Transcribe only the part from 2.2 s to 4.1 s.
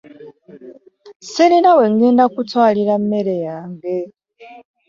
kutwalira mmere yange.